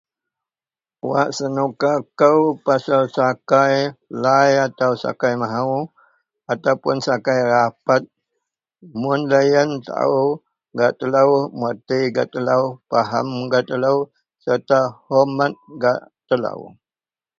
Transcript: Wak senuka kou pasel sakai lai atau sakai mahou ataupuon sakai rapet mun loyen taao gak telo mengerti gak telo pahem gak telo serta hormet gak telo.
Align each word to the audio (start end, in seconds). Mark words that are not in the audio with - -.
Wak 1.11 1.29
senuka 1.37 1.91
kou 2.19 2.41
pasel 2.65 3.03
sakai 3.17 3.75
lai 4.23 4.51
atau 4.67 4.91
sakai 5.03 5.33
mahou 5.41 5.73
ataupuon 6.53 6.97
sakai 7.07 7.39
rapet 7.53 8.01
mun 9.01 9.21
loyen 9.31 9.69
taao 9.85 10.23
gak 10.77 10.91
telo 10.99 11.23
mengerti 11.57 11.99
gak 12.15 12.27
telo 12.33 12.59
pahem 12.89 13.27
gak 13.51 13.63
telo 13.69 13.93
serta 14.43 14.79
hormet 15.07 15.53
gak 15.81 15.99
telo. 16.29 16.51